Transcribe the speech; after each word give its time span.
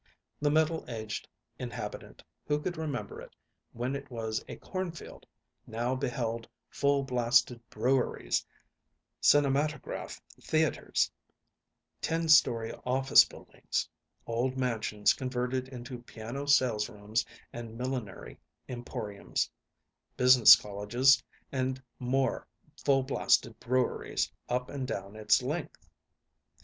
The 0.41 0.49
middle 0.49 0.83
aged 0.87 1.27
inhabitant 1.59 2.23
who 2.47 2.59
could 2.59 2.75
remember 2.75 3.21
it 3.21 3.35
when 3.71 3.95
it 3.95 4.09
was 4.09 4.43
a 4.47 4.55
corn 4.55 4.91
field 4.91 5.27
now 5.67 5.93
beheld 5.93 6.49
full 6.71 7.03
blasted 7.03 7.61
breweries, 7.69 8.43
cinematograph 9.21 10.19
theaters, 10.41 11.11
ten 12.01 12.29
story 12.29 12.73
office 12.83 13.25
buildings, 13.25 13.87
old 14.25 14.57
mansions 14.57 15.13
converted 15.13 15.67
into 15.67 15.99
piano 16.01 16.47
salesrooms 16.47 17.23
and 17.53 17.77
millinery 17.77 18.39
emporiums, 18.67 19.51
business 20.17 20.55
colleges, 20.55 21.21
and 21.51 21.79
more 21.99 22.47
full 22.83 23.03
blasted 23.03 23.59
breweries 23.59 24.31
up 24.49 24.67
and 24.67 24.87
down 24.87 25.15
its 25.15 25.43
length. 25.43 25.87